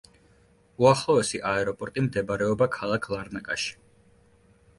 უახლოესი 0.85 1.41
აეროპორტი 1.49 2.05
მდებარეობა 2.07 2.69
ქალაქ 2.79 3.07
ლარნაკაში. 3.17 3.79